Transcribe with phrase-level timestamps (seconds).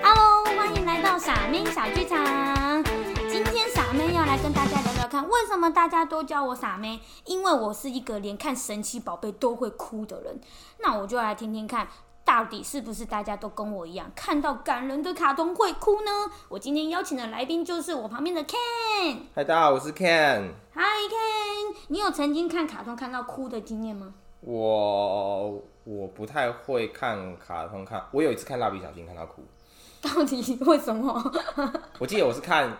[0.02, 2.84] Hello，欢迎来到傻妹小剧场。
[3.30, 7.00] 今天傻妹要来跟大家聊聊看，为什么大家都叫我傻妹？
[7.26, 10.42] 因为我是一个连看神奇宝贝都会哭的人。
[10.80, 11.88] 那我就来听听看，
[12.26, 16.32] 到底是不是大家都跟我一样，看到感人的卡通会哭呢？
[16.48, 19.18] 我今天邀请的来宾就是我旁边的 Ken。
[19.36, 20.50] 嗨，大家好，我是 Ken。
[20.74, 24.16] 嗨，Ken，你有曾经看卡通看到哭的经验吗？
[24.42, 29.44] 我我不太会看卡通，看我有一次看蜡笔小新看到哭。
[30.02, 31.34] 到底为什么？
[32.00, 32.72] 我记得我是看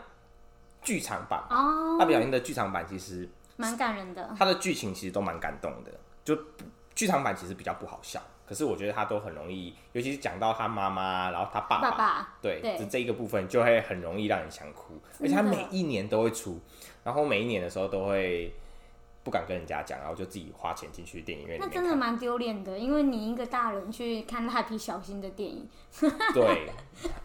[0.82, 4.34] 剧场版，哦，蜡笔小新的剧场版其实蛮感人的。
[4.38, 5.92] 它的剧情其实都蛮感动的，
[6.24, 6.38] 就
[6.96, 16.58] 剧场版其实比较不好笑，可是我觉得它都很容易，尤其是讲到他妈妈，然后他爸爸爸对，对这这一个部分就会很容易让人想哭，而且它每一年都会出，
[17.04, 18.54] 然后每一年的时候都会
[19.24, 21.68] 不敢跟人家讲，然后就自己花钱进去电影院那。
[21.68, 25.68] 真的蛮丢脸的，因为你一个大人去看蜡笔小新的电影，
[26.34, 26.72] 对，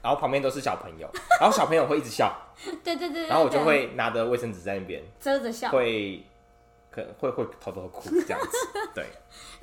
[0.03, 1.09] 然后旁边都是小朋友，
[1.41, 2.35] 然后小朋友会一直笑，
[2.83, 5.71] 对对对对然后我就对会拿着卫生纸在那边，遮着笑。
[5.71, 6.25] 会
[6.91, 8.57] 可会会偷偷哭这样子。
[8.95, 9.05] 对，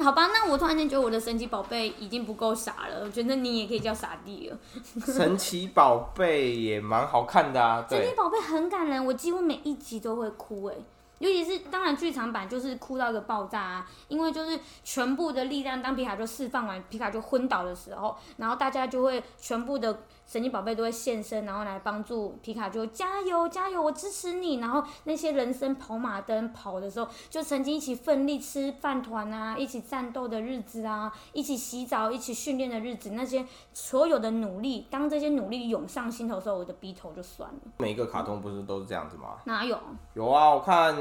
[0.03, 4.57] 好吧，那我突然间觉得我的神奇宝贝已经不够傻了，我觉得你也可以叫傻弟了。
[5.05, 7.85] 神奇宝贝也蛮好看的啊。
[7.87, 10.75] 对，神奇宝贝很感人，我几乎每一集都会哭哎。
[11.21, 24.59] 尤其是当然剧场版就是哭到一个爆炸啊，因为就是全部的力量当皮卡丘释放完，皮卡丘昏倒的时候，然后大家就会全部的神奇宝贝都会现身，然后来帮助皮卡丘加油加油，我支持你。
[24.59, 37.59] 然后那些人生跑马灯跑的时候，就曾经一起奋力吃饭团啊，一起战斗的日子啊，一起洗澡、一起训练的日子，那些所有的努力，当这些努力涌上心头的时候，我的鼻头就酸了。
[37.79, 39.35] 每一个卡通不是都是这样子吗？
[39.43, 39.77] 哪有？
[40.13, 40.95] 有啊，我看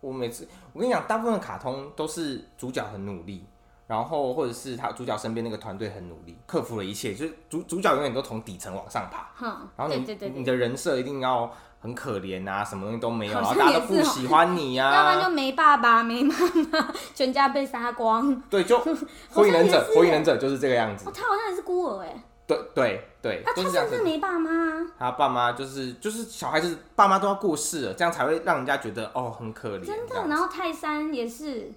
[0.00, 3.44] 我每次我跟你讲，大部分卡通都是主角很努力。
[3.86, 9.28] 然后，或者是他主角身边那个团队很努力，克服了一切，就是主主角永远都从底层往上爬。
[9.34, 16.34] 哼，然后你对对对你的人设一定要很可怜啊，什么东西都没有，然后大家都不喜欢你呀、 要不然就没爸爸没妈
[16.72, 18.34] 妈，全家被杀光。
[18.48, 18.78] 对，就
[19.30, 21.12] 火影忍者火影忍者就是这个样子哦，。
[21.14, 23.96] 他好像也是孤儿哎，对对对啊，，他都是这样子。
[23.96, 29.84] 甚至没爸妈啊，他爸妈就是就是小孩子爸妈都要过世了，这样才会让人家觉得哦很可怜。
[29.84, 30.26] 真的。
[30.26, 31.74] 然后泰山也是，哦，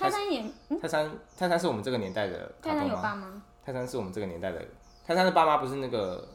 [0.00, 2.94] 泰山也，嗯，泰山泰山是我们这个年代的卡泰山通吗？
[2.96, 4.60] 有爸妈，泰山是我们这个年代的，
[5.06, 6.26] 泰山的爸妈不是那个？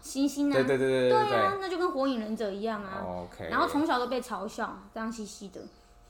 [0.00, 3.00] 星星啊，对对对对对对啊，那就跟火影忍者一样啊。
[3.02, 3.48] OK。
[3.48, 5.62] 然后从小都被嘲笑，脏兮兮的。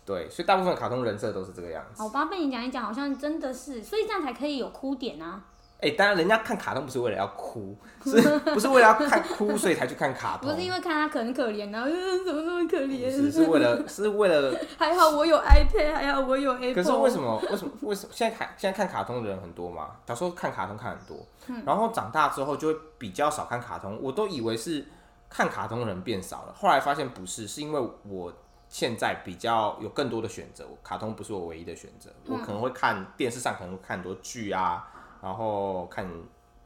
[0.05, 2.03] 对，所以大部分卡通人设都是这个样子。
[2.03, 5.45] 好吧，被你讲一讲，好像真的是，所以这样才可以有哭点啊。
[5.81, 10.49] 哎、当然人家看卡通不是为了要哭，是不是为了要看哭所以才去看卡通？
[10.51, 13.35] 不是因为看他很可怜，然后嗯怎么那么可怜是怜？
[13.35, 16.75] 是为了 是为了还好我有 iPad，还好我有 Apple。
[16.75, 17.37] 可是为什么？
[17.51, 17.73] 为什么？
[17.83, 19.91] 为什么现在看现在看卡通的人很多嘛？
[20.09, 23.99] 小时候看卡通看很多，嗯然后长大之后就会比较少看卡通。
[24.01, 24.87] 我都以为是
[25.29, 28.33] 看卡通的人变少了，后来发现不是，是因为我
[28.71, 32.11] 现在比较有更多的选择，卡通不是我唯一的选择。
[32.27, 34.89] 我可能会看电视上可能会看很多剧啊，
[35.25, 36.07] 然后看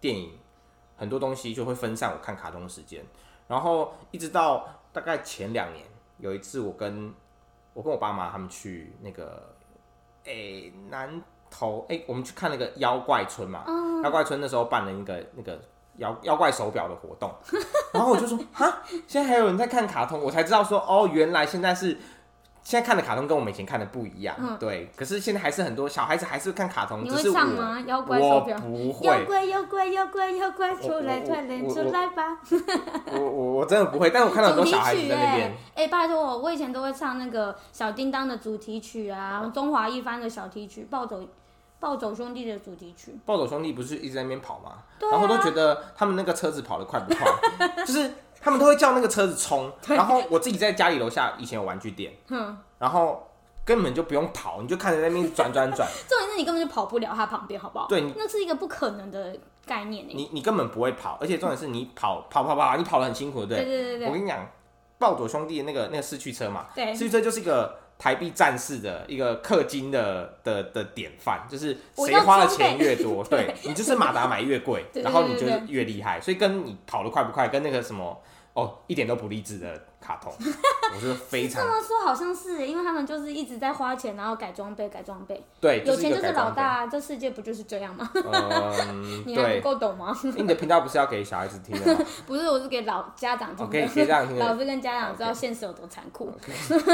[0.00, 0.32] 电影，
[0.96, 3.04] 很多东西就会分散我看卡通的时间。
[3.46, 5.86] 然后一直到大概前两年，
[6.18, 7.14] 有一次我跟
[7.72, 9.54] 我跟我爸妈他们去那个
[10.24, 13.64] 诶、南投诶、我们去看那个妖怪村嘛，
[14.02, 15.56] 妖怪村那时候办了一个那个
[15.98, 17.32] 妖妖怪手表的活动，
[17.94, 21.96] 然后我就说哈，现在还有人在看卡通，我才知道说哦，原来现在是。
[22.68, 24.90] 现在看的卡通跟我们以前看的不一样，对。
[24.94, 27.82] 可是现在还是很多小孩子还是会看卡通，你会唱吗？
[27.86, 28.58] 妖我怪手我表。
[28.58, 32.38] 不妖会，怪妖怪妖怪妖怪，出来我快点我出来吧！
[33.12, 41.26] 我我我真的不会，但是我看到很主题多小孩子曲在那边哎，哎，拜托我，我以前都会唱那个小叮当的主题曲啊，中华一番的小提曲，暴走
[41.80, 43.16] 暴走兄弟的主题曲。
[43.24, 44.72] 暴走兄弟不是一直在那边跑吗？
[44.98, 47.26] 对啊然后都觉得他们那个车子跑得快不快，
[47.86, 49.72] 就是他们都会叫那个车子冲。
[49.88, 53.28] 然后我自己在家里楼下以前有玩具店，嗯，然后
[53.64, 57.86] 根本就不用跑，你就看着那边转转转， 重点是你根本就跑不了他旁边，好不好？
[57.88, 59.36] 对那是一个不可能的
[59.66, 63.64] 概念欸你你根本不会跑，而且重点是你跑跑跑跑，你跑得很辛苦，对不对对？
[63.64, 64.46] 对对对我跟你讲，
[64.98, 67.78] 暴走兄弟的那个那个四驱车嘛，对四驱车就是一个。
[67.98, 76.20] 台币战士的一个氪金的的的典范，就是谁花的钱越多， 对你就是马达买越贵， 然后你就越厉害。
[76.20, 78.22] 所以跟你跑得快不快，跟那个什么
[78.58, 80.32] 哦，一点都不励志的卡通，
[80.94, 88.10] 我觉得非常这么说好像是，因为他们就是一直在花钱，然后改装备、改装备，对，有钱就是老大、啊，这世界不就是这样吗？
[89.24, 90.12] 你还不，够懂吗？
[90.36, 92.04] 你的频道不是要给小孩子听的吗？
[92.26, 93.70] 不是，我是给老家长听的。
[93.70, 94.36] 可以这样听。
[94.38, 96.32] 老师跟家长知道现实有多残酷。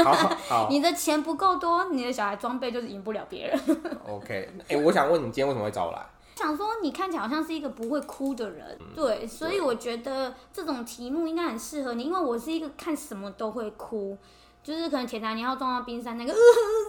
[0.03, 3.59] 好好你的钱不够多，你的小孩装备就是赢不了别人。
[4.07, 4.49] ，OK。
[4.67, 5.99] 哎，我想问你今天为什么会找我来？
[6.35, 14.17] 想说你看起来好像是一个不会哭的人，嗯对，所以我觉得这种题目应该很适合你，因为我是一个看什么都会哭。
[14.61, 16.39] 就是可能铁达尼号撞到冰山那个，呃，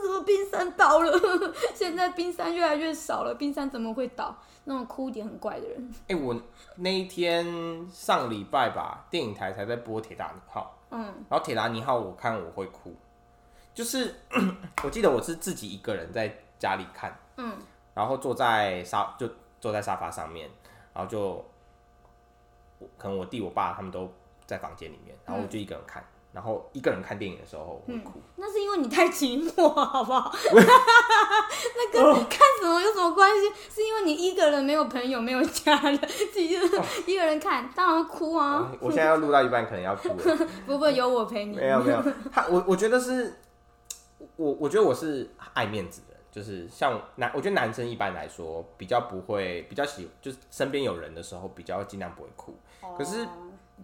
[0.02, 1.12] 怎么冰山倒了？
[1.76, 4.34] 现在冰山越来越少了，冰山怎么会倒？
[4.64, 6.34] 那种哭点很怪的人，哎、我
[6.76, 12.96] 那一天上礼拜吧，电影台才在播《铁达尼号》，嗯，然后《铁达尼号》我看我会哭，
[13.74, 14.14] 就是
[14.82, 17.52] 我记得我是自己一个人在家里看，嗯，
[17.96, 19.26] 然后坐在沙就
[19.58, 20.50] 坐在沙发上面，
[20.92, 21.42] 然后就
[22.98, 24.12] 可能我弟我爸他们都
[24.44, 30.30] 在房间里面，然后我就一个人看，然后一个人看电影的时候我会哭，那是因为你太寂寞，好不好？
[31.74, 33.48] 那跟看什么有什么关系？
[33.74, 36.58] 是因为你一个人没有朋友，没有家人，自己就
[37.06, 38.70] 一个人看，当然哭啊。
[38.78, 40.38] 我现在要录到一半可能要哭了。
[40.66, 41.56] 不会有我陪你。
[41.56, 43.38] 没有没有，他我我觉得是，
[44.36, 52.54] 我我觉得我是爱面子的人，就是像男，我觉得男生一般来说比较不会，比较喜，就是身边有人的时候比较尽量不会哭。
[52.98, 53.26] 可是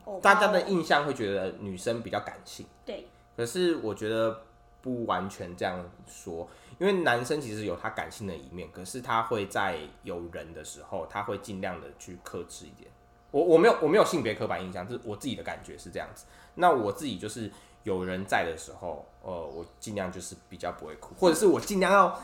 [0.04, 4.43] 哦大家的印象会觉得女生比较感性，对，可是我觉得
[4.82, 6.46] 不完全这样说，
[6.78, 12.90] 因为男生其实有他感性的一面，可是他会在有人的时候，他会尽量的去克制一点。
[13.31, 16.26] 我我没有我没有性别刻板印象，这是我自己的感觉是这样子。
[16.56, 17.50] 那我自己就是
[17.82, 22.20] 有人在的时候，呃，我尽量就是比较不会哭，或者是我尽量要，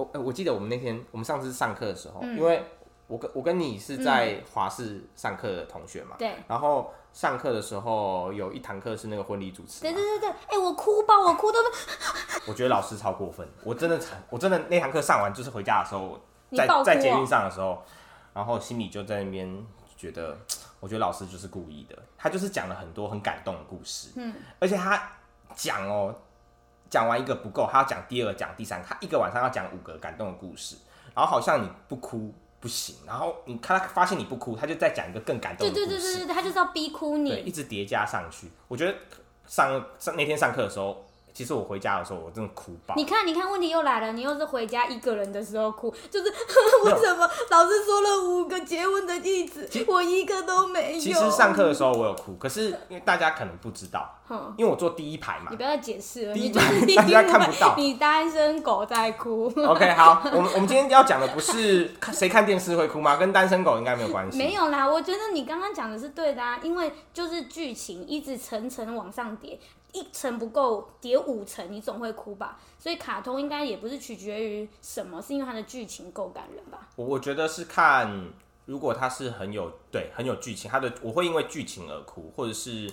[0.00, 2.62] 我呃我记得我们那天我们上次上课的时候，因为
[3.06, 11.58] 我跟我跟你是在华视上课的同学嘛，对，然后上课的时候有一堂课是那个婚礼主持嘛，对对对对，哎、我哭吧，我哭都
[12.48, 14.00] 我觉得老师超过分，我真的
[14.30, 16.18] 我真的那堂课上完，就是回家的时候，
[16.56, 17.82] 在你爆哭在捷运哦上的时候，
[18.32, 20.38] 然后心里就在那边觉得，
[20.78, 25.10] 我觉得老师就是故意的，他就是讲了很多很感动的故事，嗯，而且他
[25.54, 26.14] 讲哦，
[26.90, 30.76] 讲完一个不够，他要讲第二个，讲第三个，他一个晚上要讲五个感动的故事，
[31.14, 37.48] 然后好像你不哭不行，然后你看他发现你不哭，他就再讲一个更感动的故事，对对对对对，他就是要逼哭对，你。
[37.48, 38.50] 一直叠加上去。
[38.68, 38.94] 我觉得
[39.46, 42.94] 上上那天上课的时候，其实我回家的时候，我真的哭爆。
[42.96, 46.26] 你看，你看，问题又来了，你又是回家一个人的时候哭，就是
[46.84, 51.00] 为什么老师说了五个结婚的例子，我一个都没有。
[51.00, 55.56] 其实上课的时候我有哭，可是因为大家可能不知道，哼，因为我坐第一排嘛你。
[55.56, 59.46] 不要再解释了，第一你就是第大家一看不到你单身狗在哭。
[59.56, 63.16] OK，好，我们我们今天要讲的不是看谁看电视会哭吗？
[63.16, 64.38] 跟单身狗应该没有关系。
[64.38, 69.58] 没有啦，我觉得你刚刚讲的是对的啊，因为就是剧情一直层层往上叠，
[69.92, 72.58] 一层不够叠五层，你总会哭吧？
[72.78, 76.88] 所以卡通应该也不是取决于什么，是因为它的剧情够感人吧？
[76.96, 78.30] 我我觉得是看，
[78.66, 82.90] 如果它是很有对很有剧情，它的我会因为剧情而哭，或者是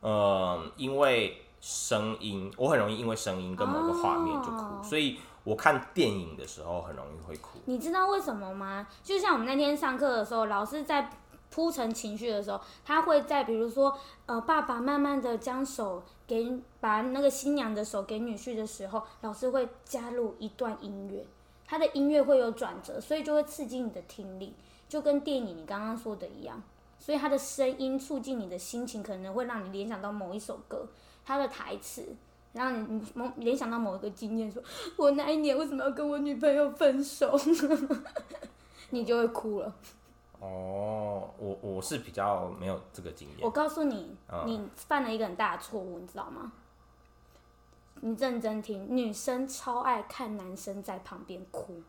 [0.00, 7.58] 呃因为声音，我很容易因为声音跟某个画面就哭，哦所以我看电影的时候很容易会哭。
[7.66, 8.86] 你知道为什么吗？
[9.02, 11.10] 就像我们那天上课的时候，老师在
[11.54, 13.96] 铺陈情绪的时候，他会在比如说，
[14.26, 21.24] 呃，爸爸慢慢的将手给把那个新娘的手给女婿的时候，老师会加入一段音乐，
[21.64, 24.52] 他的音乐会有转折，所以就会刺激你的听力，
[24.88, 26.60] 就跟电影你刚刚说的一样。
[26.98, 30.88] 所以他的声音促进你的心情，可能会让你联想到某一首歌，
[31.24, 32.04] 他的台词。
[32.52, 33.02] 让你
[33.36, 34.62] 联想到某一个经验，说
[34.96, 37.36] 我那一年为什么要跟我女朋友分手，
[38.90, 39.74] 你就会哭了。
[40.44, 43.50] 哦，我我是比较没有这个经验我。
[43.50, 46.52] 告诉你，嗯你犯了一个很大的错误，你知道吗？
[48.00, 51.80] 你认真听，女生超爱看男生在旁边哭，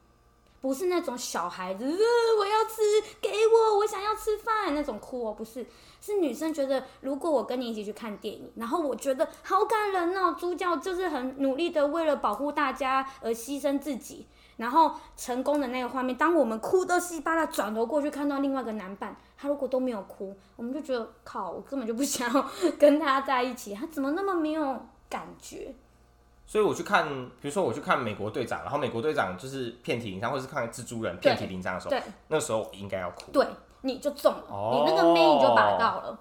[0.62, 2.82] 不是那种小孩子，呃、我要吃，
[3.20, 5.66] 给我，我想要吃饭那种哭哦，不是，
[6.00, 14.26] 是女生觉得，如果我跟你一起去看电影，然后我觉得好感人哦，主角就是很努力的为了保护大家而牺牲自己，
[14.58, 22.46] 然后成功的那个画面，当我们哭得稀巴烂，转头过去看到另外一个男伴，他如果都没有哭，我们就觉得靠，我根本就不想要
[22.80, 25.74] 跟他在一起，他怎么那么没有感觉？
[26.46, 27.08] 所以我去看，
[27.42, 33.32] 比如说我去看美国队长，然后美国队长就是遍体鳞伤，或者是看蜘蛛人遍体鳞伤的时候，对那时候我应该要哭。
[33.32, 33.46] 对，
[33.82, 36.20] 你就中了，哦你那个妹你就把到了。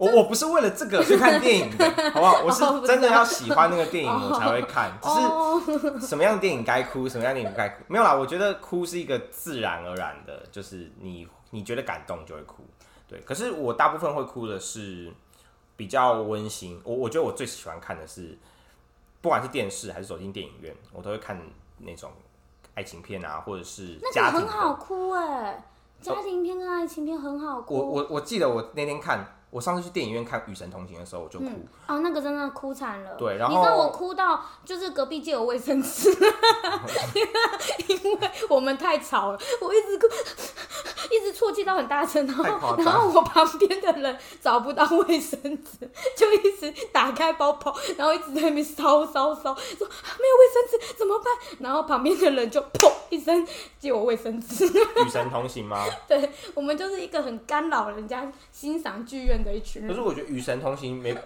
[0.00, 2.40] 我我不是为了这个去看电影的， 好不好？
[2.42, 5.60] 我哦是真的要喜欢那个电影我才会看，只哦，
[6.00, 8.14] 是什么样的电影该哭，什么样的电影不该哭，没有啦。
[8.14, 12.64] 我觉得哭是一个自然而然的，就是你你觉得感动就会哭，
[13.06, 13.20] 对。
[13.20, 15.12] 可是我大部分会哭的是
[15.76, 16.80] 比较温馨。
[16.82, 18.38] 我我觉得我最喜欢看的是，
[19.20, 21.38] 不管是电视还是走进电影院，我都会看
[21.76, 22.10] 那种
[22.74, 25.62] 爱情片啊，或者是那家庭很好哭哎，
[26.00, 27.74] 家庭片跟爱情片很好哭。
[27.74, 31.46] 我我我记得我那天看，我上次去电影院看《与神同行》的时候，我就哭。
[31.46, 33.14] 嗯哦，那个真的哭惨了。
[33.16, 36.08] 对然后你知道我哭到就是隔壁借我卫生纸，
[37.88, 40.06] 因为我们太吵了，我一直哭，
[41.10, 51.26] 一直啜泣到很大声，然后然后我旁边的人找不到卫生纸，就一直打开包包，然后一直在那边烧烧烧，说啊没有卫生纸怎么办？
[51.58, 53.44] 然后旁边的人就砰一声
[53.80, 54.64] 借我卫生纸。
[54.66, 55.84] 与神同行吗？
[56.06, 59.90] 对我们就是一个很干扰人家欣赏剧院的一群人。
[59.90, 61.16] 可是我觉得《与神同行》没，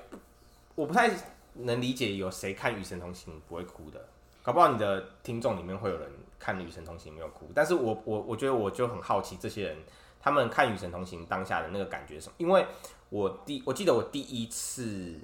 [0.75, 1.11] 我不太
[1.54, 4.00] 能理解有谁看《与神同行》不会哭的。
[4.42, 9.78] 搞不好你的听众里面会有人看《与神同行》没有哭，但是我我我觉得我就很好奇这些人
[10.21, 12.35] 他们看《与神同行》当下的那个感觉是什么？
[12.38, 12.66] 因为
[13.09, 15.18] 我第我记得我第一次，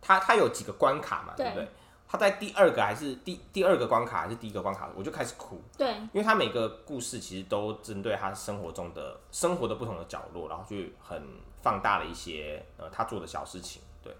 [0.00, 1.68] 他他有几个关卡嘛，对不对？
[2.08, 11.20] 他在第二个还是第第二个关卡还是第一个关卡，我就开始哭，对，因为他每个故事其实都针对他生活中的生活的不同的角落，然后去很
[11.62, 14.14] 放大了一些呃他做的小事情，对，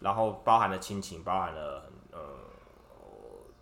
[0.00, 2.20] 然后包含了亲情，包含了呃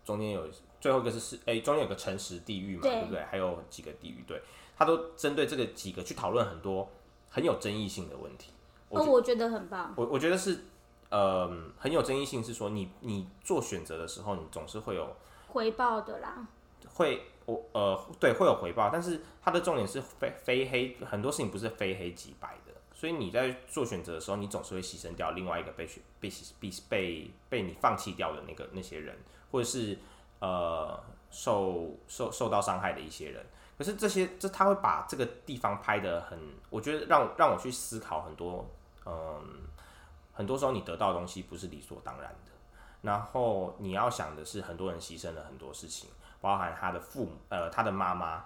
[0.03, 0.47] 中间有
[0.79, 3.23] 最后一个是是哎、中间有个诚实地狱嘛，对对不对？
[3.23, 4.41] 还有几个地狱，对，
[4.75, 6.89] 他都针对这个几个去讨论很多
[7.29, 8.51] 很有争议性的问题。
[8.89, 9.93] 我哦，我觉得很棒。
[9.95, 10.65] 我我觉得是
[11.09, 15.15] 呃很有争议性，是说你你做选择的时候，你总是会有
[15.49, 16.47] 回报的啦，
[16.95, 26.29] 会我呃对会有回报，但是它的重点是非非黑，很多事情不是非黑即白的，所以你在做选择的时候，你总是会牺牲掉另外一个被选被
[26.59, 29.17] 被被被你放弃掉的那个那些人，
[29.49, 29.97] 或者是
[30.37, 33.43] 呃受受受到伤害的一些人。
[33.75, 36.37] 可是这些这他会把这个地方拍的很，
[36.69, 38.69] 我觉得让让我去思考很多，
[39.07, 39.41] 嗯，
[40.31, 42.51] 很多时候你得到的东西不是理所当然的，
[43.01, 46.07] 然后你要想的是很多人牺牲了很多事情。
[46.39, 48.45] 包含他的父母，呃，他的妈妈，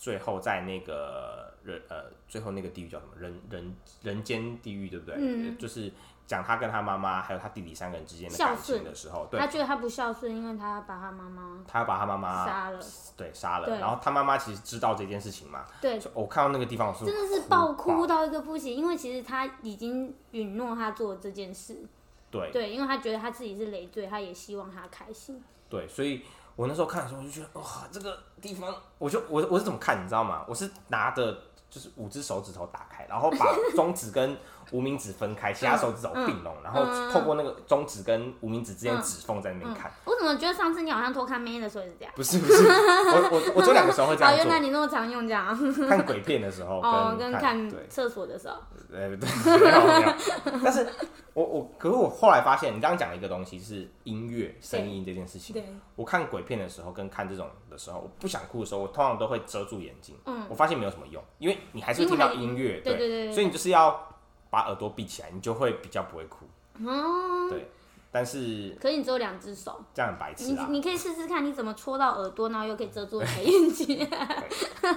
[0.00, 3.12] 最后在那个人，呃，最后那个地狱叫什么？
[3.18, 5.14] 人人人间地狱，对不对？
[5.18, 5.92] 嗯就是
[6.26, 12.80] 讲他跟他妈妈还有他弟弟三个人之间的感孝顺情的时候，对他，觉得他不孝顺，因为他把他妈妈他要把他妈妈杀了。
[13.14, 21.84] 对杀了，然后他妈妈其实知道这件事情嘛，对，所以我看到那个地方我是真的是爆哭到一个不行，因为其实他已经允诺他做这件事，
[22.30, 25.42] 对对，因为他觉得他自己是累赘，他也希望他开心。
[25.68, 26.22] 对，所以
[26.56, 30.44] 我那时候看的时候，我就觉得哇，这个地方，我就我我是怎么看，你知道吗？
[30.48, 31.32] 我是拿的
[31.68, 34.36] 就是五只手指头打开，然后把中指跟
[34.72, 39.90] 无名指分开，其他手指头并拢，然后透过那个中指跟无名指之间指缝在那边看。
[40.04, 42.12] 我怎么觉得上次你好像偷看妹的时候也是这样？
[42.16, 45.56] 不是不是，我我我只有两个时候会这哦，样原来，你那么常用这样。
[45.88, 48.56] 看鬼片的时候哦，跟跟看厕所的时候，
[48.90, 49.28] 对对，
[49.60, 50.60] 没有没有。
[50.64, 50.86] 但是
[51.34, 55.54] 我我可是我后来发现，你刚刚讲了一个东西是音乐声音这件事情。
[55.54, 55.64] 对，
[55.94, 60.16] 我看鬼片的时候跟看这种的时候，我不想哭的时候，我通常都会遮住眼睛。
[60.26, 64.16] 嗯我发现没有什么用，因为你还是会听到音乐，对对对对所以你就是要
[64.50, 66.46] 把耳朵闭起来，你就会比较不会哭。
[66.84, 67.68] 哦，对，
[68.10, 70.66] 但是可是你只有两只手，这样很白痴啊。
[70.68, 74.08] 你你可以试试看，你怎么戳到耳朵，然后又可以遮住你的 眼睛。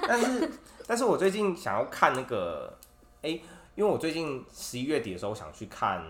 [0.08, 0.52] 但是，
[0.88, 2.76] 但是我最近想要看那个，
[3.22, 3.30] 哎、
[3.76, 6.04] 因为我最近十一月底的时候我想去看，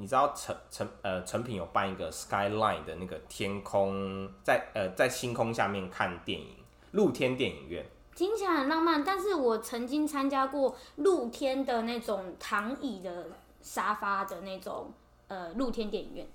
[0.00, 6.56] 你知道成成呃成品有办一个 Skyline 的那个天空，在呃在星空下面看电影，
[6.92, 7.84] 露天电影院。
[8.16, 13.28] 听起来很浪漫，但是我曾经参加过露天的那种躺椅的
[13.60, 14.90] 沙发的那种
[15.28, 16.26] 呃露天电影院，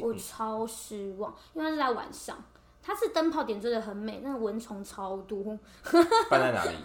[0.00, 2.42] 我超失望，因为它是在晚上，
[2.82, 5.58] 它是灯泡点缀的很美，但是蚊虫超多。
[6.30, 6.76] 办在哪里？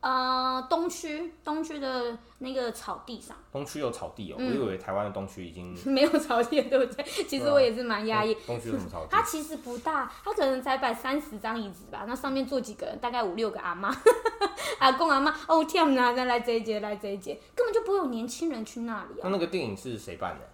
[0.00, 5.76] 呃，东区东区的那个草地上东区有草地哦、嗯我以为台湾的东区已经。
[5.84, 7.04] 没有草地，对不对？
[7.24, 8.34] 其实我也是蛮压抑。
[8.46, 9.08] 东区有什么草地？
[9.12, 13.94] 它其实不大，它可能才摆三十张椅子吧，那上面坐几个人，大概五六个阿妈、
[14.80, 19.24] 阿公阿妈，哦天哪，再来这一节，来这一节，根本就不会有年轻人去那里啊。
[19.24, 20.48] 那那个电影是谁办的？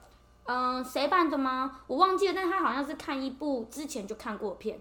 [0.49, 1.81] 嗯、谁办的吗？
[1.87, 4.81] 我忘记了，但是他好像是看一部之前就看过的片，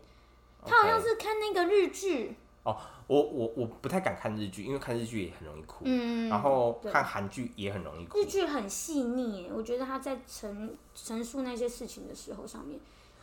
[0.66, 2.76] 他好像 OK 是看那个日剧，哦，
[3.08, 5.84] 我我我不太敢看日剧，因为看日剧也很容易哭。
[5.86, 8.26] 嗯，然后看韩剧也很容易哭日。
[8.26, 12.80] 剧很细腻，我觉得他在陈陈述那些事情的时候上面，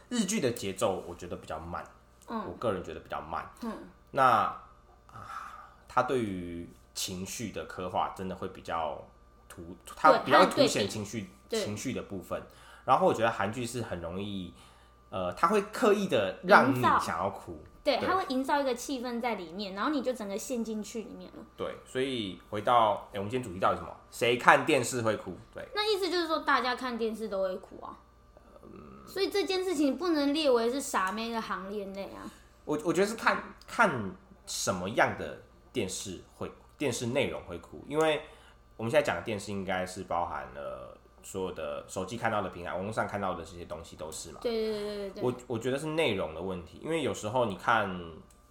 [0.09, 1.85] 日剧的节奏我觉得比较慢，
[2.27, 3.51] 我嗯个人觉得比较慢。
[3.63, 3.73] 嗯，
[4.13, 4.23] 那
[5.07, 9.03] 啊，他对于情绪的刻画真的会比较
[9.49, 12.41] 突，他比较凸显情绪情绪的部分。
[12.85, 14.53] 然后我觉得韩剧是很容易，
[15.11, 21.45] 呃，他会刻意的让你想要哭，对，它会营造一个气氛在里面，然后你就整个陷进去里面了。
[21.57, 23.95] 对，所以回到哎、我们今天主题到底什么？
[24.11, 25.37] 谁看电视会哭？
[25.53, 27.99] 对，那意思就是说，大家看电视都会哭啊。
[28.63, 32.23] 嗯所以这件事情不能列为是傻妹的行列内啊。
[32.65, 34.11] 我我觉得是看看
[34.47, 38.23] 什么样的电视会电视内容会哭，因为
[38.77, 44.41] 我们现在讲的电视应该是包含了所有的手机看到的平台、网络上看到的这些东西都是嘛。
[44.43, 45.23] 对对对对对对。
[45.23, 47.89] 我我觉得是内容的问题，因为有时候你看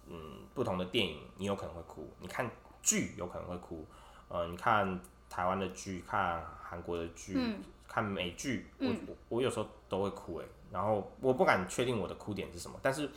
[0.08, 2.50] 嗯不同的电影，你有可能会哭；你看
[2.82, 3.84] 剧有可能会哭。
[4.28, 10.46] 呃，你看台湾的剧，看韩国的剧，嗯看美剧，我我我有时候都会哭诶。
[10.70, 13.10] 然后我不敢确定我的哭点是什么，但是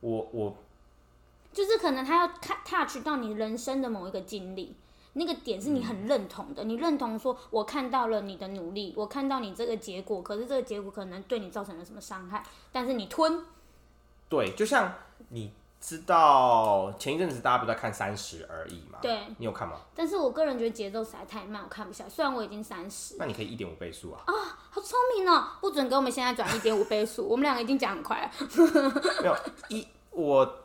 [0.00, 0.56] 我我
[1.52, 4.74] 就是可能他要看 touch 到你人生的某一个经历，
[5.18, 13.44] 那个点是你很认同的，你认同说我看到了你的努力，我看到你这个结果，可是这个结果可能对你造成了什么伤害，但是你吞，
[14.28, 14.92] 对，就像
[15.28, 18.98] 你知道前一阵子大家不在看《三十而已》嘛？
[19.02, 19.76] 对，你有看吗？
[19.94, 22.10] 但是我个人觉得节奏实在太慢，我看不下来。
[22.10, 24.24] 虽然我已经三十，那你可以一点五倍速啊。
[24.70, 28.30] 好聪明哦，不准给我们现在转一点五倍速， 我们两个已经讲很快了。
[29.22, 29.36] 没有
[29.68, 30.58] 一我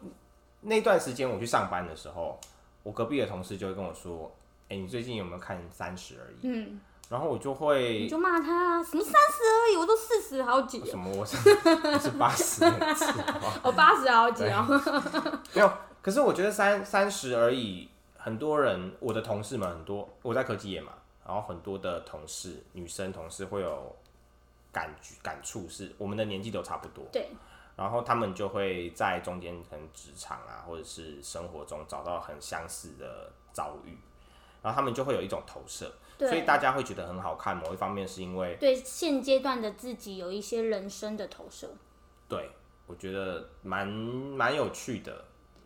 [0.61, 2.39] 那段时间我去上班的时候，
[2.83, 4.31] 我隔壁的同事就会跟我说
[4.69, 6.79] ：“哎、你最近有没有看《三十而已》？”嗯，
[7.09, 12.63] 然后我就你会就骂他啊，什么三十而已，我都四十好几了，什么我是我是八十，
[13.63, 14.65] 我 八十好几哦。
[15.53, 15.71] 没有。
[16.01, 20.91] 可是我觉得三三十而已，很多人我的同事们很多，我在科技业嘛，
[21.25, 23.95] 然后很多的同事女生同事会有
[24.71, 27.05] 感觉感触，是我们的年纪都差不多。
[27.09, 27.29] 对，
[27.77, 33.97] 然后他们就会在中间可能职场啊，或者是生活中找到很相似的遭遇，
[34.63, 37.55] 然后他们就会有一种投射，所以，大家会觉得很好看。
[37.55, 41.69] 某一方面是因为对现阶段的自己有一些人生的投射。
[42.27, 42.49] 对
[42.87, 45.25] 我觉得蛮蛮有趣的，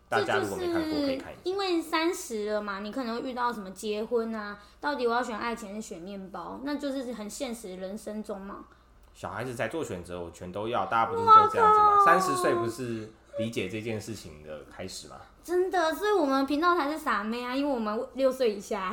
[0.09, 1.41] 大家如果没看过可以看一下。
[1.43, 8.65] 因为三十了嘛，你可能会遇到什么结婚啊，到底我要选爱情还是选面包，那就是很现实的人生中嘛。
[9.13, 12.05] 小孩子在做选择，我全都要，大家不是都这样子吗？
[12.05, 18.91] 三十岁不是理解这件事情的开始嘛真的，所以我们频道才是傻妹啊，因为我们六岁以下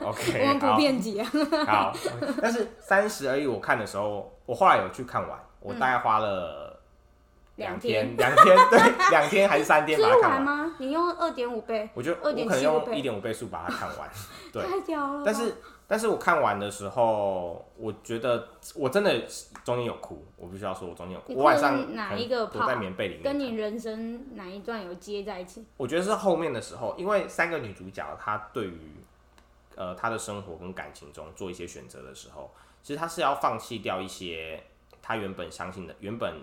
[0.00, 1.30] ，？OK， 我们不好骗级啊。
[1.66, 1.92] 好，
[2.40, 6.80] 但是三十而已，我看的时候，我后来有去看完，我大概花了
[7.56, 10.42] 两天，两天，对，两天还是三天 把它看完。
[10.42, 10.74] 吗？
[10.78, 14.08] 你用二点五倍，我就我2.75可能用倍一点五倍速把它看完，
[14.50, 14.62] 对。
[14.66, 15.22] 太屌了。
[15.26, 15.54] 但是，
[15.92, 19.26] 但是我看完的时候，我觉得我真的
[19.62, 21.34] 中间有哭，我必须要说，我中间有哭。
[21.34, 23.38] 你我晚上哪一个躲在棉被里面跟。
[23.38, 25.62] 你人生哪一段有接在一起？
[25.76, 28.94] 我觉得是后面的时候，因为三个女主角她对于
[29.76, 32.50] 呃她的生活跟感情中做一些选择的时候，
[32.82, 34.62] 其实她是要放弃掉一些
[35.02, 36.34] 她原本相信的、原本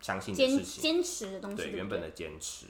[0.00, 2.64] 相信的坚事情，坚持的东西，对原本的坚持。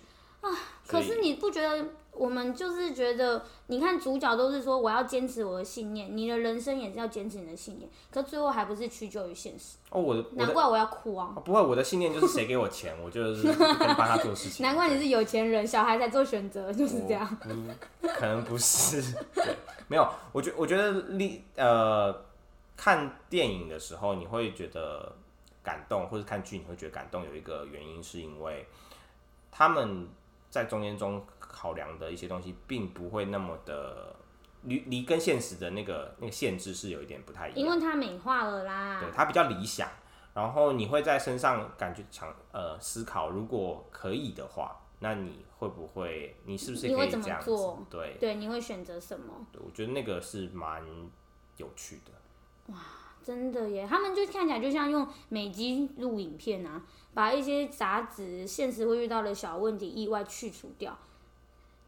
[0.87, 9.77] 可是你不觉得我们就是觉得，你看主角都是说我要坚持我的信念，你的人生也是要坚持你的信念，可最后还不是屈就于现实？
[9.90, 11.33] 哦，我难怪我要哭啊！
[11.35, 13.53] 哦不会，我的信念就是谁给我钱，我就是
[13.99, 14.64] 帮他做事情。
[14.64, 17.27] 难怪你是有钱人，小孩才做选择，就是这样。
[18.01, 19.03] 不，可能不是，
[19.35, 19.57] 对，
[19.88, 20.09] 没有。
[20.33, 22.14] 我觉我觉得你呃
[22.77, 25.12] 看电影的时候，你会觉得
[25.64, 28.66] 感动，或者看剧你会觉得感动，有一个原因是因为
[29.51, 30.09] 他们
[30.57, 34.16] 在中间中考量的一些东西，并不会那么的
[34.62, 37.59] 离离跟现实的那个那个限制是有一点不太一样。
[37.61, 39.88] 因为它美化了啦对，，它比较理想，
[40.33, 47.87] 然后你会在身上感觉想呃思考，如果可以的话，那你会不会，你是不是你会怎么可以这样子做？
[47.90, 49.47] 对，对，你会选择什么？
[49.53, 50.83] 对我觉得那个是蛮
[51.59, 52.75] 有趣的。
[53.24, 56.81] 真的耶，他们就看起来就像用美肌录影片啊，
[57.12, 60.96] 把一些杂质、现实会遇到的小问题、意外去除掉。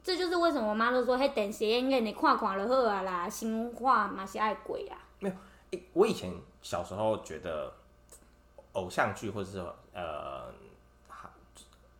[0.03, 4.99] 这就是为什么我妈都说，嘿，电视演演你看看就好啊啦，新话嘛是爱鬼啊。
[5.71, 7.71] 诶我以前小时候觉得
[8.73, 9.59] 偶像剧或者是
[9.93, 10.47] 呃
[11.07, 11.31] 韩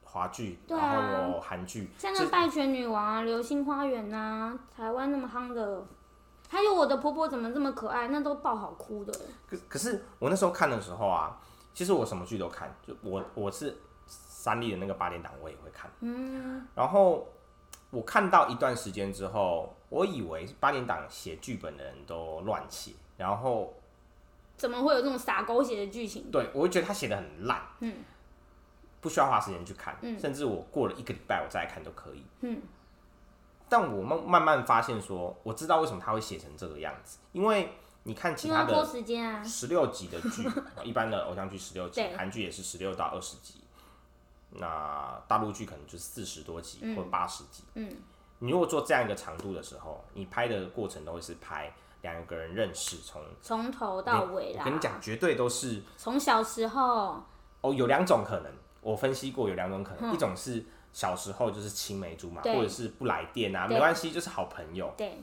[0.03, 5.87] 华剧，对啊然后韩剧，像那《拜权女王》啊，《流星花园》啊，台湾那么夯的，
[6.49, 9.13] 还有我的婆婆怎么这么可爱，那都爆好哭的。
[9.47, 11.39] 可可是我那时候看的时候啊，
[11.75, 17.29] 其实我什么剧都看，就我我是三立的那个八点档我也会看，嗯，然后
[17.91, 23.75] 我看到一段时间之后，我以为八点档写剧本的人都乱写，然后
[24.57, 26.31] 怎么会有这种傻狗血的剧情？
[26.31, 27.95] 对我就觉得他写的很烂，嗯，
[29.01, 30.19] 不需要花时间去看，嗯。
[30.19, 32.61] 甚至我过了一个礼拜我再来看都可以，嗯，
[33.69, 37.73] 但我慢慢慢发现说，我知道为什么他会写成这个样子，因为
[38.05, 38.85] 你看其他的。
[39.45, 40.49] 十六集的剧，
[40.83, 43.63] 一般的偶像剧十六集， 韩剧也是十六到二十集。
[44.51, 47.65] 那大陆剧可能就是四十多集或八十集。
[47.75, 47.97] 嗯，
[48.39, 54.61] 你如果做这样一个长度的时候，你拍的过程都会是拍两个人认识，从从头到尾啦。
[54.61, 57.23] 我跟你讲，绝对都是从小时候，
[57.61, 58.51] 哦，有两种可能，
[58.81, 60.65] 我分析过有两种可能，一种是
[60.99, 64.93] 小时候就是青梅竹马，或者是不来电啊，对没关系，就是好朋友。
[64.97, 65.17] 对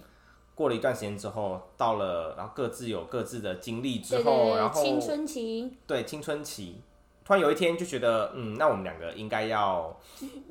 [0.55, 6.81] 过了一段时间之后，到了然后各自有各自的经历之对后，然后青春期，对青春期，
[7.25, 9.93] 突然有一天就觉得，嗯，那我们两个应该要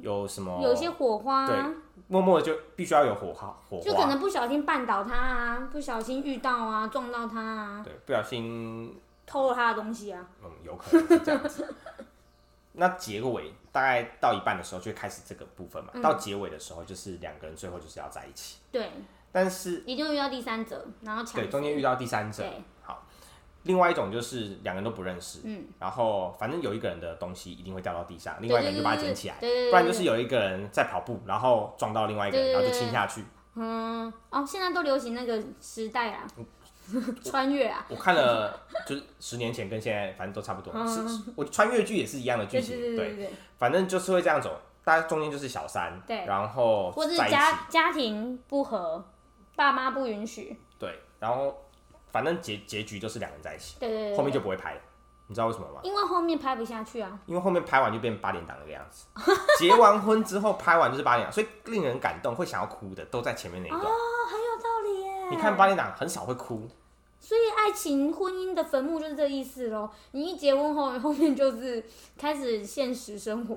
[0.02, 0.60] 有什么？
[0.62, 1.56] 有一些火花，对
[2.08, 3.82] 默默的就必须要有火花，火花。
[3.82, 10.28] 就可能不小心绊倒他啊，不小心遇到啊，撞到他啊，对，不小心，偷了他的东西啊。
[10.44, 11.74] 嗯，有可能是这样子。
[12.74, 16.02] 那结尾大概到一半的时候就会开始这个部分嘛，嗯。
[16.02, 18.90] 到结尾的时候就是两个人最后就是要在一起，对，
[19.32, 22.62] 但是一定会遇到第三者，然后抢对中间遇到第三者，对，
[23.62, 32.62] 另外一种就是两个人都不认识，嗯，然后反正有一个人的东西一定会掉到地上，另外一个人就把它捡起来，对对对对不然就是有一个人在跑步，然后撞到另外一个人，对对对。
[32.62, 33.24] 然后就亲下去。
[33.54, 36.26] 嗯，哦，现在都流行那个时代啊，
[37.24, 49.02] 穿越啊，我看了，就是十年前跟现在反正都差不多，是是我穿越剧也是一样的剧情，对对对对，反正就是会这样走，大家中间就是小三，对然后或者家家庭不和，
[49.56, 51.56] 爸妈不允许，对，然后
[52.12, 54.80] 反正结结局就是两人在一起，对对对，后面就不会拍了，
[55.26, 55.80] 你知道为什么吗？
[55.82, 59.06] 因为后面拍不下去啊，因为后面拍完就变八点档那个样子，
[59.58, 63.92] 结完婚之后拍完就是八点档，所以令人感动会想要哭的都在前面那一段。
[65.30, 66.68] 你看巴厘岛很少会哭，
[67.20, 69.88] 所以爱情婚姻的坟墓就是这意思喽。
[70.12, 71.82] 你一结婚后，后面就是
[72.18, 73.54] 开始现实生活。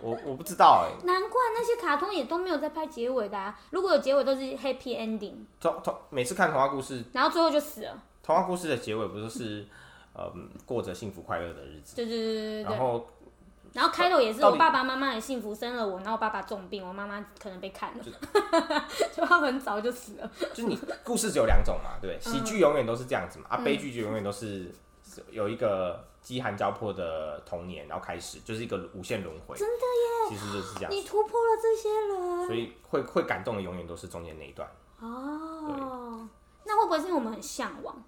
[0.00, 8.02] 我我不知道哎、难怪那些卡通也都没有在拍结尾的啊，如果有结尾都是 happy ending，童童每次看童话故事，然后最后就死了。
[8.22, 9.66] 童话故事的结尾不都是
[10.16, 12.72] 嗯过着幸福快乐的日子，对对对对对对。
[12.72, 13.06] 然后
[13.74, 18.04] 然后开头也是我爸爸妈妈很幸福，生了我，然后我爸爸重病，我妈妈可能被砍了，
[19.12, 20.30] 就他很早就死了。
[20.50, 22.32] 就是你故事只有两种嘛，对不对？
[22.32, 24.72] 嗯喜剧永远都是这样子嘛，啊，悲剧就永远都是
[25.30, 29.56] 有一个饥寒交迫的童年，然后开始就是一个无限轮回。
[29.56, 34.68] 真的耶，其实就是这样，你突破了这些人所以会会感动的永远都是中间那一段，
[35.00, 36.28] 哦，
[36.64, 38.00] 那会不会是因为我们很向往？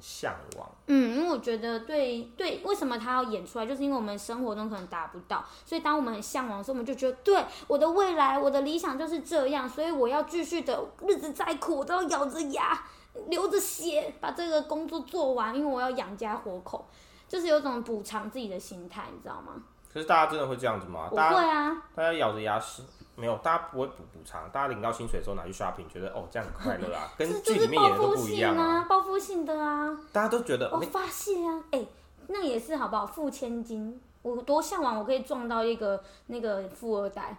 [0.00, 0.68] 很向往。
[0.86, 12.82] 嗯，因为我觉得对对，为什么他要演出来，就是因为我们生活中可能达不到，所以当我们很向往的时候，我们就觉得，对我的未来，我的理想就是这样，所以我要继续的，日子再苦，我都要咬着牙，
[13.28, 16.88] 流着血把这个工作做完，因为我要养家活口，
[17.28, 19.62] 就是有种补偿自己的心态，你知道吗？
[19.92, 21.08] 可是大家真的会这样子吗？
[21.10, 22.82] 我会啊，大家咬着牙是
[23.16, 28.86] 没有，大家不会补补偿，大家领到薪水的时候拿去 shopping，觉得哦这样很快乐啊， 跟这剧里面演的都不一样啊。
[28.88, 29.94] 报复性的啊。
[30.12, 31.84] 大家都觉得我没发泄啊，哎、
[32.28, 33.06] 那也是好不好？
[33.06, 37.36] 付千金，我多向往我可以撞到一个那个富二代，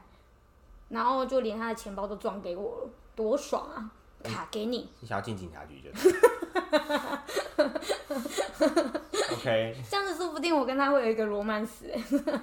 [0.90, 3.90] 然后就连他的钱包都撞给我了，多爽啊！
[4.24, 5.90] 卡给你，你想要进警察局就
[9.34, 12.00] OK，这样子说不定我跟他会有一个罗曼史、哎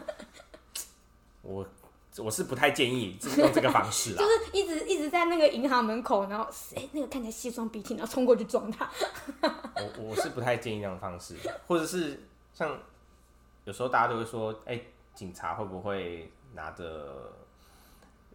[1.43, 1.65] 我
[2.19, 4.25] 我是不太建议用这个方式啦 就。
[4.29, 8.89] 是一直一直在那个银行门口，然后谁、那个看起来西装笔挺，然后冲过去撞他，
[9.43, 12.21] 我我是不太建议那种方式，或者是
[12.53, 12.77] 像
[13.65, 14.81] 有时候大家都会说，哎、
[15.15, 17.31] 警察会不会拿着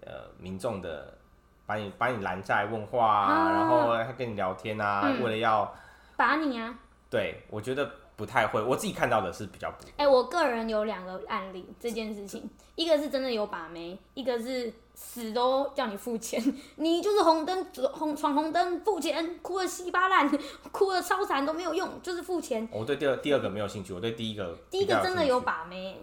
[0.02, 1.17] 呃民众的
[1.65, 5.74] 把你把你拦下来问话啊，啊然后还跟你聊天啊，嗯为了要
[6.15, 6.78] 把你啊！
[7.10, 16.41] 对我觉得不太会，我自己看到的是比较不哎、我个人有两个案例，这件事情，一个是真的有把妹，一个是死都叫你付钱，
[16.76, 20.30] 你就是红灯红闯红灯付钱，哭的稀巴烂，
[20.71, 22.67] 哭的超惨都没有用，就是付钱。
[22.71, 25.97] 我对第二第二个没有兴趣，我对第一个第一个真的有把妹，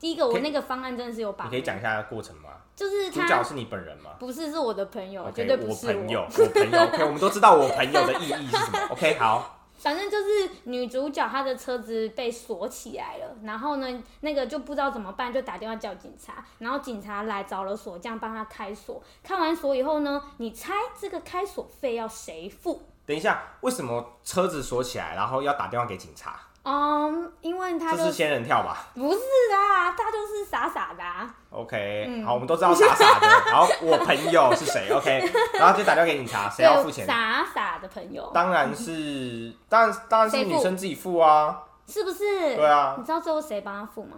[0.00, 2.50] 第一个我那个方案真的是有把妹，你可以讲一下过程吗？
[2.74, 4.10] 就是主角他是你本人吗？
[4.18, 8.78] 不是是我的朋友，绝对不是我朋友，我朋友，OK，我们都知道我朋友的意义是什么。
[8.90, 22.82] OK，好，反正就是女主角她的车子被锁起来了，然后呢，那个就不知道怎么办，就打电话叫警察，然后警察来找了锁匠帮他开锁，开完锁以后呢，你猜这个开锁费要谁付？
[23.04, 26.40] 等一下，为什么车子锁起来，然后要打电话给警察？
[26.68, 29.18] 嗯，因为他就是这仙人跳吧不是
[29.54, 33.26] 啊，他就是傻傻的、啊，？OK，、嗯好，我们都知道傻傻的。
[33.46, 37.06] 然后我朋友是谁？OK，然后就打电话给警察， 谁要付，钱？
[37.06, 41.62] 傻傻的朋友，当然是，当然当然是谁付女生自己付啊。
[41.86, 42.56] 是不是？
[42.56, 44.16] 对啊你知道最后谁帮他付吗？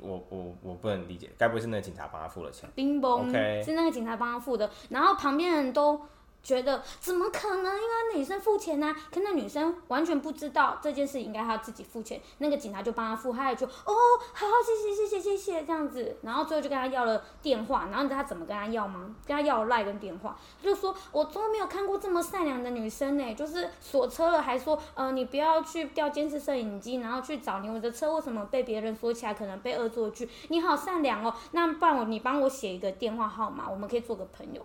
[0.00, 2.66] 我我我不能理解，该不会是那个警察帮他付了钱？
[2.74, 6.00] 冰崩 OK 是那个警察帮他付的，然后旁边人都
[6.42, 7.80] 觉得怎么可能？
[7.80, 13.94] 应该女生付钱呐、可那女生完全不知道这件事应该她自己付钱，那个警察就帮她付，她也就哦，
[14.32, 19.14] 好，谢谢谢谢谢谢这样子，然后最后就跟他要了电话，然后你知道他怎么跟他要吗？
[19.26, 34.64] 跟他要赖跟电话，他就说我从来没有看过这么善良的女生呢，就是锁车了还说呃你不要去调监视摄影机，然后去找你我的车为什么被别人锁起来，可能被恶作剧，你好善良哦，那不然我你帮我写一个电话号码，我们可以做个朋友。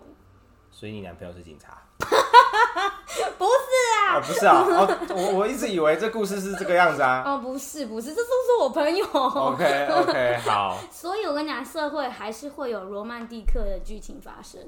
[0.78, 1.78] 所以你男朋友是警察？
[3.38, 3.50] 不是
[3.96, 7.22] 啊，哦，不是啊，哦，我我一直以为这故事是这个样子啊。
[7.24, 9.06] 哦，不是不是，这都是我朋友。
[9.06, 14.60] OK OK， 好，所以我跟你讲，社会还是会有罗曼蒂克的剧情发生。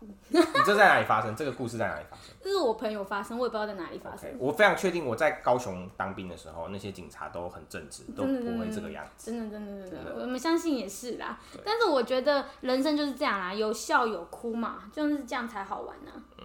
[0.28, 1.34] 你这在哪里发生？
[1.36, 4.30] 这个故事在哪里发生这是我朋友发生，我也不知道在哪里发生。
[4.38, 9.30] 我非常确定我在高雄当兵的时候，那些警察都很正直，都不会这个样子。
[9.30, 11.38] 真的，真的，真真的的，我们相信也是啦。
[11.64, 16.44] 但是我觉得人生就是这样啦，有笑有哭嘛，就是这样才好玩呢、嗯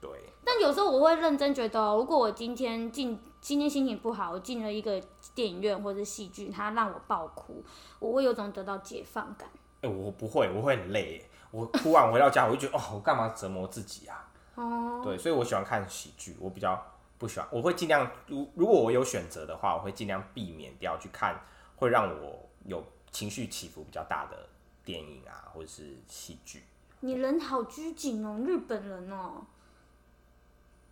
[0.00, 0.10] 对，
[0.44, 5.00] 但有时候我会认真觉得哦、如果我今天进今天心情不好，我进了一个
[5.34, 7.64] 电影院或者戏剧，它让我爆哭，
[7.98, 9.48] 我会有种得到解放感。
[9.86, 11.24] 哎、我不会，我会很累。
[11.52, 14.28] 我哭完回到家，我就觉得哦，我干嘛折磨自己啊？
[14.56, 16.80] 哦，对，所以我喜欢看喜剧，我比较
[17.18, 21.40] 不喜欢，我会尽量，如如果我有选择的话，我会尽量避免掉去看
[21.76, 24.48] 会让我有情绪起伏比较大的
[24.84, 26.64] 电影啊，或者是戏剧。
[27.00, 29.46] 你人好拘谨哦，日本人哦，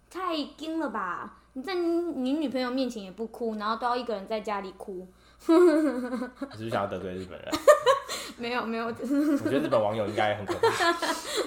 [0.09, 1.38] 太硬了吧？
[1.54, 5.07] 你在你你女朋友面前也不哭，然后都要一个人在家里哭。
[6.52, 7.48] 你是不是想要得罪日本人？
[8.37, 10.92] 没 有没有， 我觉得日本网友应该很可怕。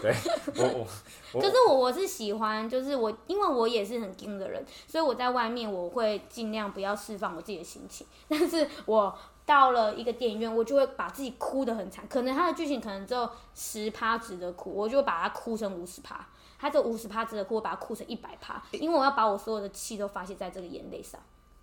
[0.02, 0.14] 对
[0.56, 0.88] 我我
[1.34, 9.14] 我可是我我是喜欢，就是我因为我也是很硬的人，所以我在外面我会尽量不要释放我自己的心情，但是我
[9.46, 16.26] 到了一个电影院，我就会把自己哭得很惨，可能他的剧情可能只有十趴值得哭，我就会把它哭成五十趴，
[16.60, 21.20] 他这五十趴值得哭，我把它哭成一百趴，因为我要把我所有的气都发泄在这个眼泪上。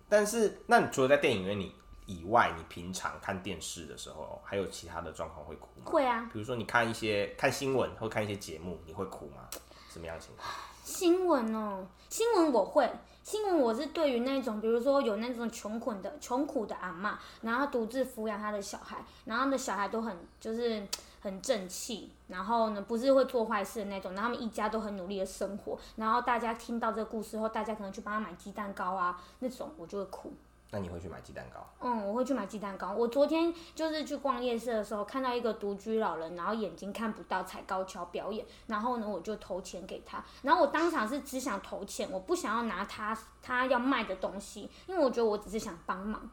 [0.07, 1.73] 但是，那你除了在电影院里
[2.05, 5.85] 以外，你平常看电视的时候，还有其他的状况会哭吗？
[5.85, 9.47] 会啊，比如说你看一些看新闻或看一些节目，你会哭吗？
[9.89, 10.47] 什么样的情况？
[10.83, 12.89] 新闻哦，新闻我会。
[13.23, 20.87] 新闻我是对于那种，比如说有那种穷困的穷苦的阿妈，然后独自抚养他的小孩，然后他的小孩都很就是
[21.21, 30.31] 很正气，然后呢不是会做坏事的那种，然后他们一家都很努力的生活，然后大家听到这个故事后，大家可能去帮他买鸡蛋糕啊，那种我就会哭。
[30.71, 31.65] 那你会去买鸡蛋糕？
[31.79, 32.91] 嗯，我会去买鸡蛋糕。
[32.91, 38.45] 我昨天就是去逛夜市的时候，看到一个独居老人，然后眼睛看不到，踩高跷表演。
[38.67, 40.21] 然后呢，我就投钱给他。
[40.41, 46.29] 然后我当场是只想投钱，我不想要拿他他要卖的东西，因为我觉得我只是想帮忙。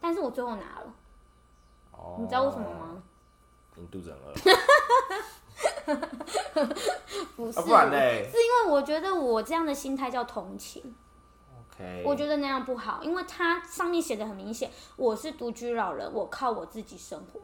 [0.00, 0.92] 但是我最后拿了，
[1.92, 2.68] 哦，你知道为什么？
[2.70, 3.02] 吗？
[3.76, 4.34] 你肚子很饿
[7.36, 10.82] 不是，啊，不然嘞是因为我觉得我这样的心态叫同情。
[11.78, 17.40] ？OK，我觉得那样不好，因为它上面写的很明显，我是独居老人，我靠我自己生活，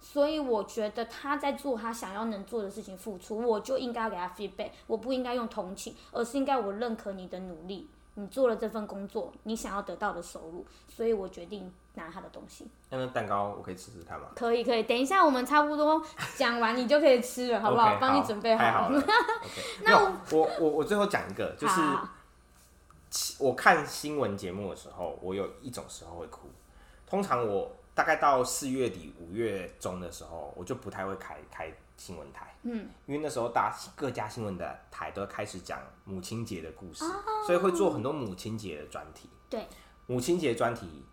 [0.00, 12.68] 所以我觉得他在做他想要能做的事情付出，我就应该要给他 feedback，我不应该用同情，而是应该我认可你的努力，你做了这份工作，你想要得到的收入，所以我决定拿他的东西。
[12.90, 14.26] 那那蛋糕我可以吃吃看吗？
[14.36, 16.02] 可以可以，等一下我们差不多
[16.36, 18.90] 讲完你就可以吃了，好不好帮你准备好
[19.82, 19.98] 那
[20.30, 22.08] 我我我最后讲一个，就是好
[23.38, 26.48] 我看新闻节目的时候，我有一种时候会哭。
[27.06, 39.28] 通常我大概到四月底五月中的时候，我就不太会开开新闻台，嗯，因为那时候大家各家新闻的台都开始讲母亲节的故事，哦所以会做很多母亲节的专题。
[39.48, 39.66] 对
[40.06, 41.04] 母亲节专题，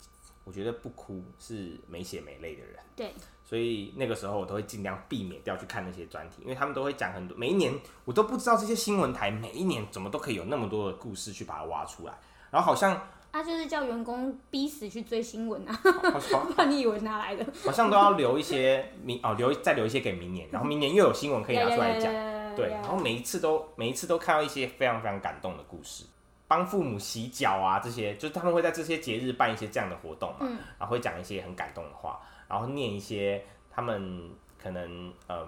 [0.43, 2.79] 我觉得不哭是没血没泪的人。
[2.95, 3.13] 对，
[3.51, 7.37] 所以那个时候我都会尽量避免掉去看那些专题，因为他们都会讲很多。
[7.37, 7.73] 每一年
[8.05, 12.13] 我都不知道这些新闻台每一年怎么都可以有那么多的故事去把它挖出来，
[12.49, 17.45] 然后好像他就是叫员工逼死去追新闻啊，好好不然你以为哪来的？
[17.65, 22.13] 好像都要留一些明哦留再留一些给明年，然后明年又有新闻可以拿出来讲。
[22.13, 26.03] 讲对，然后每一次都每一次都看到一些非常非常感动的故事，
[26.47, 32.19] 帮父母洗脚啊这些，就是他们会在这些节日办一些这样的活动嘛，嗯然后会讲一些很感动的话，
[32.51, 34.29] 然后念一些他们
[34.61, 35.47] 可能呃，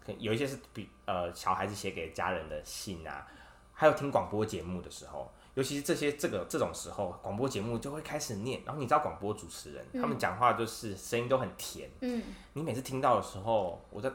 [0.00, 3.26] 可有一些是比呃小孩子写给家人的信啊，
[3.72, 5.28] 还有听广播节目的时候。
[5.54, 12.20] 尤其是这些这个这种时候，广播节目就会开始念，然后你知道广播主持人、他们讲话就是声音都很甜，嗯，
[12.54, 14.10] 你每次听到的时候，我在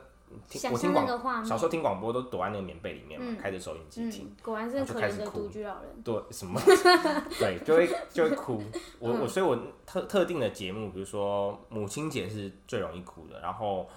[0.47, 4.25] 听我听广小时候听广播都躲在那个棉被里面嘛，嗯开着收音机听。
[4.25, 6.01] 嗯，果然是就可怜的开始哭独居老人。
[6.03, 6.59] 对什么？
[7.39, 8.61] 对，就会就会哭。
[8.99, 13.89] 我嗯我所以，我特特定的节目，比如说母亲节是最容易哭的，然后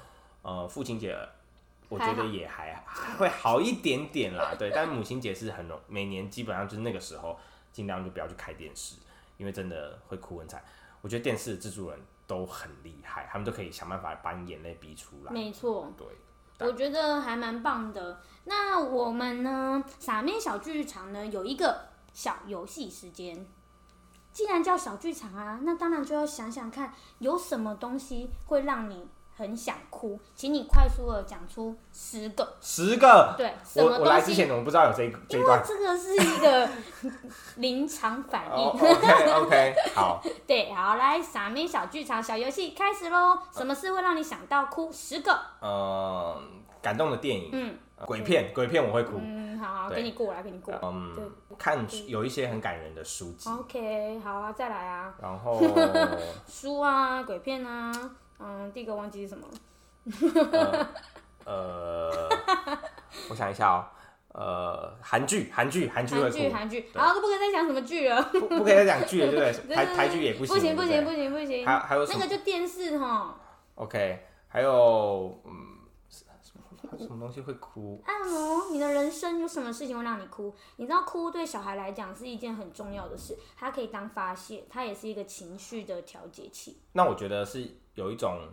[0.42, 1.16] 呃父亲节
[1.88, 4.54] 我觉得也还还会好一点点啦。
[4.58, 7.38] 对，但母亲节是很容，每年基本上就是那个时候，
[7.72, 8.96] 尽量就不要去开电视，
[9.36, 10.62] 因为真的会哭很惨。
[11.02, 15.32] 我觉得电视的制作人都很厉害，他们都可以想办法把你眼泪逼出来。
[15.32, 16.06] 没错，对，
[16.66, 18.20] 我觉得还蛮棒的。
[18.44, 23.46] 那我们呢，傻妹小剧场呢有一个小游戏时间。
[24.32, 32.56] 既然叫小剧场啊，那当然就要想想看有什么东西会让你很想哭，请你快速的讲出十个。
[32.60, 33.34] 十个？
[33.36, 36.68] 对，什么我我来之前我不知道有这一这一段，这个是一个
[37.56, 38.64] 临场反应。
[38.64, 40.22] OK OK，好。
[40.46, 43.38] 对，好，来傻妹小剧场小游戏开始喽。
[43.50, 44.90] 什么事会让你想到哭？
[44.92, 45.38] 十个。
[45.60, 46.42] 嗯，
[46.80, 47.50] 感动的电影。
[47.52, 47.74] 嗯。
[48.04, 49.12] 鬼片，鬼片我会哭。
[49.22, 50.74] 嗯，好，给你过来，给你过。
[50.82, 51.14] 嗯，
[51.56, 53.48] 看有一些很感人的书籍。
[53.48, 55.14] OK，好啊，再来啊。
[55.22, 55.62] 然后
[56.48, 57.92] 书啊，鬼片啊，
[58.44, 59.48] 嗯，第一个忘记是什么？
[61.44, 62.28] 呃，
[63.30, 63.84] 我想一下哦，
[64.34, 66.50] 呃，韩剧，韩剧，韩剧韩剧。
[66.50, 68.22] 韩剧，好，都不可以再讲什么剧了。
[68.32, 69.74] 不，不可以再讲剧了，对不对？
[69.76, 70.54] 台台剧也不行。
[70.54, 71.66] 不行，不行，不行，不行。
[71.66, 73.34] 还还有那个就电视哈。
[73.76, 75.71] OK，还有嗯。
[76.98, 78.02] 什么东西会哭？
[78.04, 80.54] 按摩，你的人生有什么事情会让你哭？
[80.76, 86.78] 你知道哭对小孩来讲是一件很重要的事，它可以当发泄，它也是一个情绪的调节器。
[86.92, 88.48] 那我觉得是有一种，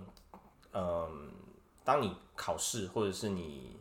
[0.73, 1.32] 嗯，
[1.84, 3.80] 当你考试或者是你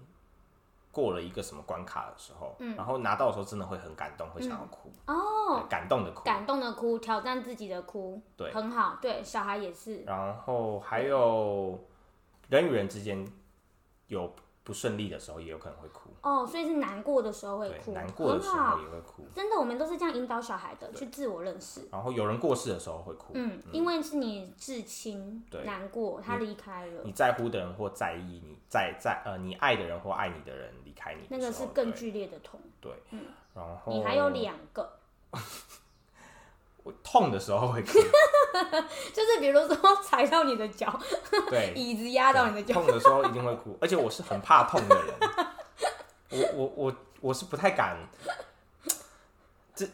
[0.90, 10.02] 过了一个什么关卡的时候，嗯，然后拿到的时候真的会很感动，会想要哭哦，感动的哭，感动的哭，挑战自己的哭，对，很好，对，小孩也是。
[10.02, 11.78] 然后还有
[12.48, 13.26] 人与人之间
[14.08, 14.32] 有。
[14.68, 19.24] 不顺利的时候也有可能会哭哦，所以是难过的时候会哭，难过的时候也会哭。
[19.34, 21.88] 真的，我们都是这样引导小孩的，去自我认识。
[21.90, 27.00] 然后有人过世的时候会哭，嗯，因为是你至亲，难过，他离开了。
[27.02, 32.60] 你在乎的人或在意你在在呃你爱的人或爱你的人离开你，那个是更剧烈的痛。
[32.78, 34.98] 对，嗯，然后你还有两个。
[37.02, 37.92] 痛的时候会哭，
[39.12, 40.98] 就是比如说踩到你的脚，
[41.50, 45.14] 对，椅子压到你的脚，痛的时候一定会哭，而且我是很怕痛的人，
[46.30, 47.96] 我我我我是不太敢。
[49.78, 49.86] 这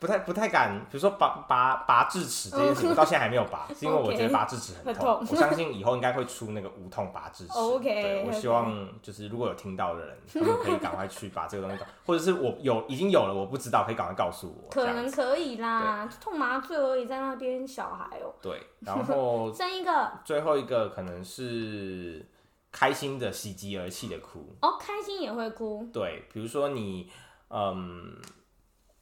[0.00, 5.24] 不太不太敢，比如说拔拔拔智齿这件事，我到现在还没有拔， 是因为我觉得拔智齿很痛。
[5.30, 7.52] 我相信以后应该会出那个无痛拔智齿。
[7.54, 14.68] OK，我希望就是如果有听到的人，他们可以赶快去把这个东西搞， 或者是我有已经有了，我不知道，可以赶快告诉我。
[14.68, 18.34] 可能可以啦，痛麻醉而已，在那边小孩哦。
[18.42, 22.26] 对，然后剩一个，最后一个可能是
[22.72, 24.56] 开心的喜极而泣的哭。
[24.60, 25.88] 哦，开心也会哭。
[25.92, 27.08] 对，比如说你，
[27.50, 28.20] 嗯。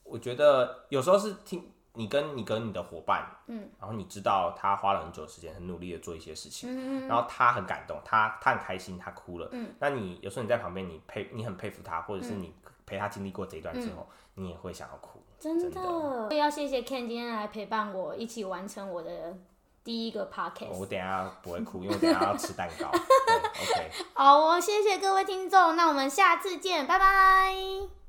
[0.09, 16.35] 我觉得有时候是听你跟你跟你的伙伴，嗯，然后你知道他花了很久时间，很努力的做一些事情，嗯然后他很感动，他他很开心，他哭了，嗯，那你有时候你在旁边，你佩你很佩服他，或者是你陪他经历过这一段之后，你也会想要哭，真的。
[16.37, 19.35] 要谢谢 Ken 今天来陪伴我一起完成我的
[19.83, 20.77] 第一个 podcast。
[20.79, 22.89] 我等下不会哭，因为等下要吃蛋糕。
[22.93, 23.91] OK。
[24.13, 28.06] 好，我谢谢各位听众，那我们下次见，拜拜。